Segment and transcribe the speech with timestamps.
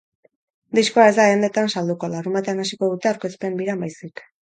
[0.77, 4.31] Diskoa ez da dendetan salduko, larunbatean hasiko duten aurkezpen biran baizik.